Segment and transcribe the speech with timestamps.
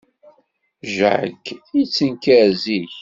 [0.95, 1.41] Jack
[1.77, 2.93] yettenkar zik.